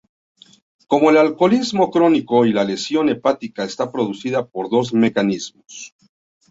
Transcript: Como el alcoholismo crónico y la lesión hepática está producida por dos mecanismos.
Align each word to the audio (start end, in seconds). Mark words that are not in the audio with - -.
Como 0.87 1.11
el 1.11 1.17
alcoholismo 1.17 1.91
crónico 1.91 2.43
y 2.47 2.53
la 2.53 2.63
lesión 2.63 3.09
hepática 3.09 3.63
está 3.65 3.91
producida 3.91 4.47
por 4.47 4.67
dos 4.67 4.95
mecanismos. 4.95 5.93